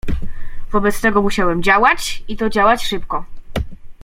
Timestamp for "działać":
1.63-2.23, 2.49-2.85